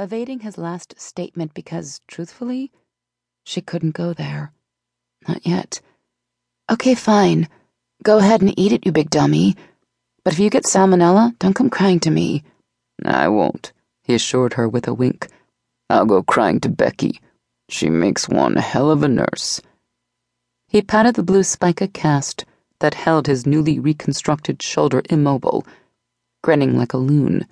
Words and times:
evading 0.00 0.40
his 0.40 0.56
last 0.56 0.98
statement 0.98 1.52
because, 1.52 2.00
truthfully, 2.08 2.72
she 3.44 3.60
couldn't 3.60 3.94
go 3.94 4.14
there. 4.14 4.52
Not 5.28 5.46
yet. 5.46 5.80
Okay, 6.70 6.94
fine. 6.94 7.48
Go 8.02 8.18
ahead 8.18 8.40
and 8.40 8.58
eat 8.58 8.72
it, 8.72 8.86
you 8.86 8.92
big 8.92 9.10
dummy. 9.10 9.56
But 10.24 10.32
if 10.32 10.38
you 10.38 10.48
get 10.48 10.64
salmonella, 10.64 11.38
don't 11.38 11.54
come 11.54 11.68
crying 11.68 12.00
to 12.00 12.10
me. 12.10 12.42
I 13.04 13.28
won't, 13.28 13.72
he 14.02 14.14
assured 14.14 14.54
her 14.54 14.68
with 14.68 14.88
a 14.88 14.94
wink. 14.94 15.28
I'll 15.90 16.06
go 16.06 16.22
crying 16.22 16.60
to 16.60 16.68
Becky. 16.68 17.20
She 17.68 17.90
makes 17.90 18.28
one 18.28 18.56
hell 18.56 18.90
of 18.90 19.02
a 19.02 19.08
nurse. 19.08 19.60
He 20.68 20.82
patted 20.82 21.14
the 21.16 21.22
blue 21.22 21.42
spica 21.42 21.88
cast 21.88 22.44
that 22.78 22.94
held 22.94 23.26
his 23.26 23.46
newly 23.46 23.78
reconstructed 23.78 24.62
shoulder 24.62 25.02
immobile, 25.10 25.66
grinning 26.42 26.76
like 26.78 26.94
a 26.94 26.98
loon. 26.98 27.46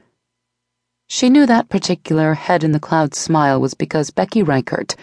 She 1.10 1.30
knew 1.30 1.46
that 1.46 1.70
particular 1.70 2.34
head 2.34 2.62
in 2.62 2.72
the 2.72 2.78
clouds 2.78 3.16
smile 3.16 3.58
was 3.58 3.72
because 3.72 4.10
Becky 4.10 4.42
Reichert, 4.42 4.94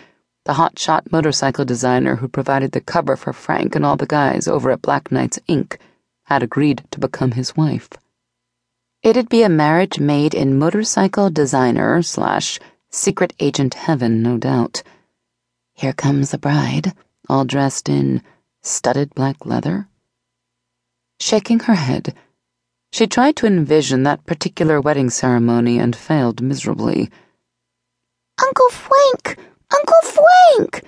the 0.45 0.53
hotshot 0.53 1.11
motorcycle 1.11 1.65
designer 1.65 2.17
who 2.17 2.27
provided 2.27 2.71
the 2.71 2.79
cover 2.79 3.15
for 3.15 3.33
Frank 3.33 3.75
and 3.75 3.83
all 3.83 3.97
the 3.97 4.05
guys 4.05 4.47
over 4.47 4.69
at 4.69 4.83
Black 4.83 5.11
Knights 5.11 5.39
Inc., 5.49 5.77
had 6.25 6.43
agreed 6.43 6.83
to 6.91 6.99
become 6.99 7.31
his 7.31 7.55
wife. 7.57 7.89
It'd 9.01 9.29
be 9.29 9.41
a 9.41 9.49
marriage 9.49 9.99
made 9.99 10.35
in 10.35 10.59
motorcycle 10.59 11.31
designer 11.31 12.01
slash 12.03 12.59
secret 12.91 13.33
agent 13.39 13.73
heaven, 13.73 14.21
no 14.21 14.37
doubt. 14.37 14.83
Here 15.73 15.93
comes 15.93 16.31
the 16.31 16.37
bride, 16.37 16.93
all 17.27 17.45
dressed 17.45 17.89
in 17.89 18.21
studded 18.61 19.15
black 19.15 19.45
leather. 19.45 19.87
Shaking 21.19 21.61
her 21.61 21.75
head, 21.75 22.13
she 22.91 23.07
tried 23.07 23.35
to 23.35 23.45
envision 23.45 24.03
that 24.03 24.25
particular 24.25 24.79
wedding 24.79 25.09
ceremony 25.09 25.77
and 25.79 25.95
failed 25.95 26.41
miserably. 26.41 27.09
Uncle 28.41 28.69
Frank! 28.69 29.37
Uncle 29.73 30.01
Frank! 30.03 30.83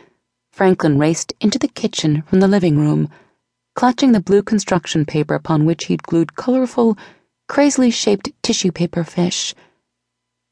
Franklin 0.51 0.97
raced 0.97 1.33
into 1.39 1.59
the 1.59 1.67
kitchen 1.67 2.23
from 2.23 2.39
the 2.39 2.47
living 2.47 2.77
room, 2.77 3.09
clutching 3.75 4.11
the 4.11 4.19
blue 4.19 4.41
construction 4.41 5.05
paper 5.05 5.35
upon 5.35 5.65
which 5.65 5.85
he'd 5.85 6.03
glued 6.03 6.35
colorful, 6.35 6.97
crazily 7.47 7.91
shaped 7.91 8.31
tissue 8.41 8.71
paper 8.71 9.03
fish. 9.03 9.53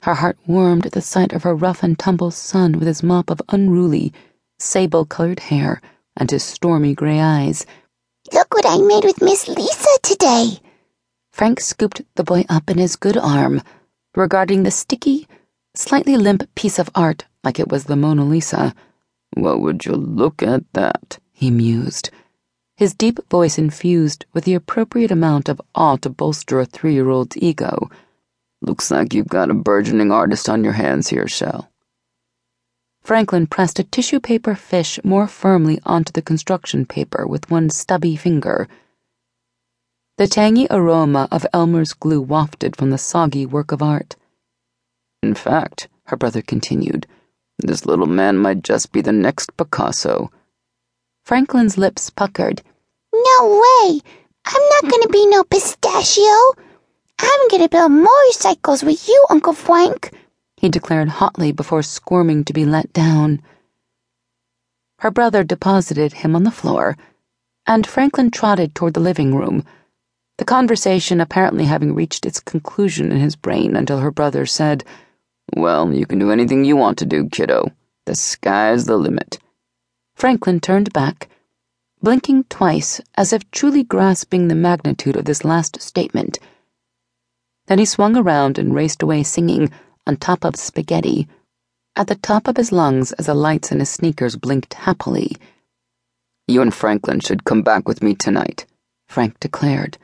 Her 0.04 0.14
heart 0.14 0.38
warmed 0.46 0.86
at 0.86 0.92
the 0.92 1.02
sight 1.02 1.34
of 1.34 1.44
her 1.44 1.56
rough 1.56 1.82
and 1.82 1.98
tumble 1.98 2.32
son 2.32 2.74
with 2.74 2.88
his 2.88 3.02
mop 3.02 3.30
of 3.30 3.42
unruly, 3.50 4.14
sable 4.60 5.06
colored 5.06 5.40
hair 5.40 5.82
and 6.16 6.30
his 6.30 6.44
stormy 6.44 6.94
gray 6.94 7.20
eyes. 7.20 7.66
Look 8.32 8.54
what 8.54 8.66
I 8.68 8.78
made 8.78 9.04
with 9.04 9.22
Miss 9.22 9.48
Lisa 9.48 9.98
today. 10.04 10.60
Frank 11.36 11.60
scooped 11.60 12.02
the 12.16 12.24
boy 12.24 12.46
up 12.48 12.70
in 12.70 12.78
his 12.78 12.96
good 12.96 13.18
arm, 13.18 13.62
regarding 14.16 14.64
the 14.64 14.72
sticky, 14.72 15.28
slightly 15.76 16.16
limp 16.16 16.44
piece 16.56 16.80
of 16.80 16.90
art 16.96 17.26
like 17.44 17.60
it 17.60 17.68
was 17.68 17.84
the 17.84 17.98
Mona 17.98 18.24
Lisa. 18.24 18.74
What 19.34 19.60
would 19.60 19.86
you 19.86 19.96
look 19.96 20.42
at 20.42 20.64
that? 20.72 21.20
he 21.34 21.52
mused 21.52 22.10
his 22.78 22.94
deep 22.94 23.20
voice 23.30 23.58
infused 23.58 24.26
with 24.34 24.44
the 24.44 24.54
appropriate 24.54 25.12
amount 25.12 25.48
of 25.48 25.62
awe 25.74 25.96
to 25.98 26.10
bolster 26.10 26.60
a 26.60 26.66
three 26.66 26.94
year 26.94 27.10
old's 27.10 27.38
ego. 27.38 27.90
Looks 28.62 28.92
like 28.92 29.14
you've 29.14 29.28
got 29.28 29.50
a 29.50 29.54
burgeoning 29.54 30.12
artist 30.12 30.50
on 30.50 30.64
your 30.64 30.74
hands 30.74 31.10
here, 31.10 31.28
Shell. 31.28 31.70
Franklin 33.02 33.48
pressed 33.48 33.80
a 33.80 33.84
tissue 33.84 34.20
paper 34.20 34.56
fish 34.56 35.00
more 35.04 35.28
firmly 35.28 35.80
onto 35.86 36.12
the 36.12 36.22
construction 36.22 36.86
paper 36.86 37.28
with 37.28 37.52
one 37.52 37.70
stubby 37.70 38.16
finger. 38.16 38.68
The 40.18 40.28
tangy 40.28 40.66
aroma 40.72 41.28
of 41.30 41.46
Elmer's 41.52 41.92
glue 41.92 42.22
wafted 42.22 42.78
from 42.78 42.90
the 42.90 42.98
soggy 42.98 43.46
work 43.46 43.74
of 43.74 43.82
art. 43.82 44.16
In 45.22 45.36
fact, 45.36 45.90
her 46.06 46.16
brother 46.16 46.42
continued, 46.42 47.06
this 47.60 47.86
little 47.86 48.06
man 48.06 48.38
might 48.38 48.64
just 48.64 48.94
be 48.94 49.02
the 49.02 49.12
next 49.12 49.58
Picasso. 49.58 50.32
Franklin's 51.26 51.78
lips 51.78 52.10
puckered. 52.10 52.62
No 53.12 53.62
way! 53.62 54.00
I'm 54.46 54.62
not 54.70 54.90
gonna 54.90 55.10
be 55.10 55.26
no 55.28 55.44
pistachio! 55.44 56.54
I'm 57.20 57.48
gonna 57.50 57.68
build 57.68 57.92
motorcycles 57.92 58.84
with 58.84 59.10
you, 59.10 59.26
Uncle 59.30 59.54
Frank, 59.54 60.14
he 60.56 60.70
declared 60.70 61.10
hotly 61.10 61.52
before 61.52 61.84
squirming 61.84 62.46
to 62.46 62.54
be 62.54 62.64
let 62.64 62.94
down. 62.94 63.42
Her 65.00 65.12
brother 65.12 65.44
deposited 65.44 66.14
him 66.14 66.38
on 66.38 66.44
the 66.44 66.52
floor, 66.52 66.96
and 67.68 67.86
Franklin 67.86 68.32
trotted 68.32 68.76
toward 68.76 68.94
the 68.94 69.02
living 69.02 69.36
room, 69.36 69.66
the 70.38 70.46
conversation 70.46 71.22
apparently 71.22 71.66
having 71.66 71.96
reached 71.96 72.26
its 72.26 72.40
conclusion 72.40 73.12
in 73.12 73.20
his 73.20 73.36
brain 73.36 73.76
until 73.76 74.00
her 74.00 74.12
brother 74.12 74.46
said, 74.46 74.84
Well, 75.56 75.94
you 75.94 76.06
can 76.06 76.20
do 76.20 76.32
anything 76.32 76.66
you 76.66 76.76
want 76.76 76.98
to 77.00 77.06
do, 77.06 77.30
kiddo. 77.30 77.72
The 78.06 78.16
sky's 78.16 78.86
the 78.86 78.98
limit. 78.98 79.40
Franklin 80.16 80.60
turned 80.60 80.94
back, 80.94 81.30
blinking 82.02 82.44
twice 82.46 83.02
as 83.16 83.34
if 83.34 83.50
truly 83.52 83.84
grasping 83.84 84.48
the 84.48 84.56
magnitude 84.56 85.16
of 85.16 85.26
this 85.26 85.44
last 85.44 85.82
statement. 85.82 86.38
Then 87.68 87.80
he 87.80 87.86
swung 87.86 88.16
around 88.16 88.58
and 88.60 88.76
raced 88.76 89.02
away 89.02 89.24
singing, 89.24 89.72
on 90.06 90.18
top 90.18 90.46
of 90.46 90.56
spaghetti, 90.56 91.28
at 91.96 92.08
the 92.08 92.16
top 92.16 92.48
of 92.48 92.58
his 92.58 92.72
lungs 92.72 93.12
as 93.14 93.26
the 93.26 93.34
lights 93.34 93.72
in 93.72 93.80
his 93.80 93.90
sneakers 93.90 94.36
blinked 94.36 94.74
happily. 94.76 95.36
You 96.48 96.62
and 96.62 96.74
Franklin 96.74 97.22
should 97.22 97.46
come 97.46 97.64
back 97.64 97.88
with 97.88 98.04
me 98.04 98.14
tonight, 98.14 98.66
Frank 99.08 99.40
declared. 99.40 99.98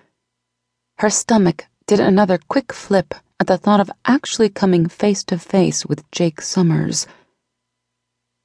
Her 1.01 1.09
stomach 1.09 1.66
did 1.88 2.00
another 2.00 2.38
quick 2.38 2.72
flip 2.72 3.16
at 3.39 3.47
the 3.47 3.57
thought 3.57 3.79
of 3.79 3.89
actually 4.06 4.50
coming 4.50 4.88
face 4.88 5.23
to 5.23 5.39
face 5.39 5.84
with 5.84 6.06
Jake 6.12 6.44
Sommers. 6.44 7.07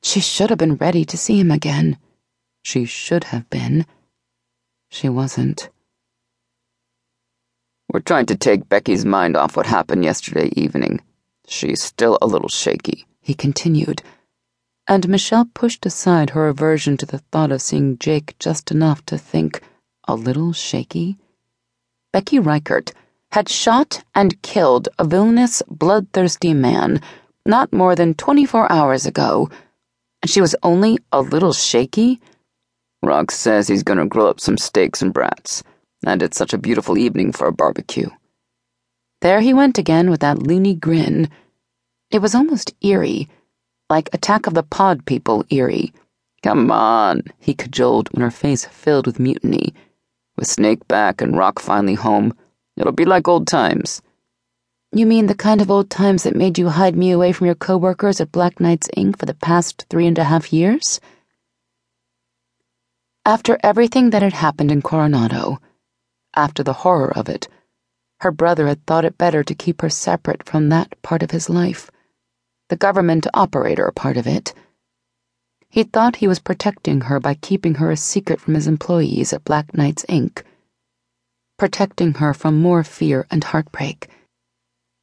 She 0.02 0.20
should 0.20 0.48
have 0.48 0.58
been 0.58 0.76
ready 0.76 1.04
to 1.04 1.18
see 1.18 1.38
him 1.38 1.50
again. 1.50 1.98
She 2.62 2.86
should 2.86 3.24
have 3.24 3.50
been. 3.50 3.84
She 4.88 5.06
wasn't. 5.06 5.68
We're 7.92 8.00
trying 8.00 8.24
to 8.24 8.36
take 8.36 8.70
Becky's 8.70 9.04
mind 9.04 9.36
off 9.36 9.54
what 9.54 9.66
happened 9.66 10.04
yesterday 10.04 10.48
evening. 10.56 11.02
She's 11.46 11.82
still 11.82 12.16
a 12.22 12.26
little 12.26 12.48
shaky, 12.48 13.04
he 13.20 13.34
continued, 13.34 14.02
and 14.88 15.06
Michelle 15.10 15.44
pushed 15.44 15.84
aside 15.84 16.30
her 16.30 16.48
aversion 16.48 16.96
to 16.96 17.04
the 17.04 17.18
thought 17.18 17.52
of 17.52 17.60
seeing 17.60 17.98
Jake 17.98 18.34
just 18.38 18.70
enough 18.70 19.04
to 19.04 19.18
think 19.18 19.60
a 20.08 20.14
little 20.14 20.54
shaky. 20.54 21.18
Becky 22.16 22.38
Reichert 22.38 22.94
had 23.32 23.46
shot 23.46 24.02
and 24.14 24.40
killed 24.40 24.88
a 24.98 25.04
villainous, 25.04 25.62
bloodthirsty 25.68 26.54
man 26.54 27.02
not 27.44 27.74
more 27.74 27.94
than 27.94 28.14
24 28.14 28.72
hours 28.72 29.04
ago 29.04 29.50
and 30.22 30.30
she 30.30 30.40
was 30.40 30.56
only 30.62 30.96
a 31.12 31.20
little 31.20 31.52
shaky? 31.52 32.22
Rock 33.02 33.30
says 33.30 33.68
he's 33.68 33.82
gonna 33.82 34.06
grill 34.06 34.28
up 34.28 34.40
some 34.40 34.56
steaks 34.56 35.02
and 35.02 35.12
brats, 35.12 35.62
and 36.06 36.22
it's 36.22 36.38
such 36.38 36.54
a 36.54 36.58
beautiful 36.58 36.96
evening 36.96 37.32
for 37.32 37.48
a 37.48 37.52
barbecue. 37.52 38.08
There 39.20 39.42
he 39.42 39.52
went 39.52 39.76
again 39.76 40.08
with 40.08 40.20
that 40.20 40.42
loony 40.42 40.74
grin. 40.74 41.28
It 42.10 42.22
was 42.22 42.34
almost 42.34 42.72
eerie, 42.80 43.28
like 43.90 44.08
Attack 44.14 44.46
of 44.46 44.54
the 44.54 44.62
Pod 44.62 45.04
People 45.04 45.44
eerie. 45.50 45.92
Come 46.42 46.70
on, 46.70 47.24
he 47.38 47.52
cajoled 47.52 48.08
when 48.12 48.22
her 48.22 48.30
face 48.30 48.64
filled 48.64 49.06
with 49.06 49.20
mutiny. 49.20 49.74
With 50.36 50.48
Snake 50.48 50.86
back 50.86 51.22
and 51.22 51.36
Rock 51.36 51.58
finally 51.58 51.94
home, 51.94 52.36
it'll 52.76 52.92
be 52.92 53.06
like 53.06 53.26
old 53.26 53.46
times. 53.46 54.02
You 54.92 55.06
mean 55.06 55.26
the 55.26 55.34
kind 55.34 55.60
of 55.60 55.70
old 55.70 55.90
times 55.90 56.22
that 56.22 56.36
made 56.36 56.58
you 56.58 56.68
hide 56.68 56.94
me 56.94 57.10
away 57.10 57.32
from 57.32 57.46
your 57.46 57.54
coworkers 57.54 58.20
at 58.20 58.32
Black 58.32 58.60
Knights 58.60 58.88
Inc. 58.96 59.18
for 59.18 59.26
the 59.26 59.34
past 59.34 59.86
three 59.88 60.06
and 60.06 60.18
a 60.18 60.24
half 60.24 60.52
years? 60.52 61.00
After 63.24 63.58
everything 63.62 64.10
that 64.10 64.22
had 64.22 64.34
happened 64.34 64.70
in 64.70 64.82
Coronado, 64.82 65.58
after 66.34 66.62
the 66.62 66.84
horror 66.84 67.12
of 67.16 67.28
it, 67.28 67.48
her 68.20 68.30
brother 68.30 68.66
had 68.68 68.86
thought 68.86 69.04
it 69.04 69.18
better 69.18 69.42
to 69.42 69.54
keep 69.54 69.80
her 69.80 69.90
separate 69.90 70.42
from 70.44 70.68
that 70.68 71.00
part 71.02 71.22
of 71.22 71.30
his 71.30 71.50
life, 71.50 71.90
the 72.68 72.76
government 72.76 73.26
operator 73.34 73.90
part 73.90 74.16
of 74.16 74.26
it. 74.26 74.54
He 75.76 75.84
thought 75.84 76.16
he 76.16 76.28
was 76.32 76.46
protecting 76.48 77.02
her 77.02 77.20
by 77.20 77.34
keeping 77.34 77.74
her 77.74 77.90
a 77.90 77.96
secret 77.98 78.40
from 78.40 78.54
his 78.54 78.66
employees 78.66 79.34
at 79.34 79.44
Black 79.44 79.74
Knights 79.74 80.06
Inc., 80.08 80.42
protecting 81.58 82.14
her 82.14 82.32
from 82.32 82.62
more 82.68 82.82
fear 82.82 83.26
and 83.30 83.44
heartbreak 83.44 84.08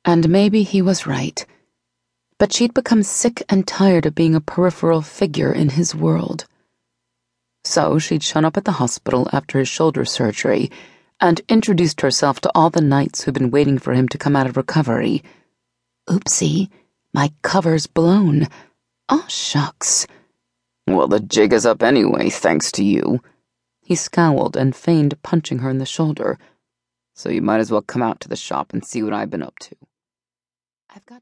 and 0.06 0.30
maybe 0.30 0.64
he 0.64 0.82
was 0.82 1.08
right. 1.08 1.46
But 2.38 2.54
she'd 2.54 2.74
become 2.74 3.04
sick 3.04 3.44
and 3.48 3.66
tired 3.66 4.06
of 4.06 4.16
being 4.16 4.36
a 4.36 4.42
peripheral 4.42 5.02
figure 5.02 5.54
in 5.54 5.70
his 5.70 5.96
world. 5.96 6.46
So 7.64 8.00
she'd 8.00 8.24
shown 8.24 8.44
up 8.44 8.58
at 8.58 8.66
the 8.66 8.74
hospital 8.74 9.30
after 9.32 9.60
his 9.60 9.70
shoulder 9.70 10.04
surgery 10.04 10.70
and 11.22 11.40
introduced 11.48 12.02
herself 12.02 12.42
to 12.42 12.52
all 12.54 12.70
the 12.70 12.82
knights 12.82 13.24
who'd 13.24 13.36
been 13.36 13.52
waiting 13.52 13.78
for 13.78 13.94
him 13.94 14.10
to 14.10 14.18
come 14.18 14.36
out 14.36 14.48
of 14.48 14.58
recovery. 14.58 15.24
Oopsie, 16.10 16.70
my 17.14 17.32
cover's 17.42 17.88
blown. 17.88 18.48
Oh, 19.08 19.26
shucks. 19.30 20.06
Well, 20.88 21.08
the 21.08 21.20
jig 21.20 21.54
is 21.54 21.66
up 21.66 21.82
anyway, 21.82 22.30
thanks 22.30 22.72
to 22.74 22.84
you. 22.84 23.22
He 23.82 23.96
scowled 23.96 24.56
and 24.56 24.76
feigned 24.76 25.22
punching 25.24 25.60
her 25.60 25.70
in 25.70 25.78
the 25.78 25.86
shoulder. 25.86 26.38
So 27.14 27.30
you 27.30 27.42
might 27.42 27.60
as 27.60 27.72
well 27.72 27.82
come 27.82 28.02
out 28.02 28.20
to 28.22 28.30
the 28.30 28.36
shop 28.36 28.74
and 28.74 28.84
see 28.84 29.04
what 29.04 29.14
I've 29.14 29.30
been 29.30 29.44
up 29.44 29.60
to. 29.60 29.76
I've 30.94 31.06
got 31.06 31.18
to. 31.18 31.22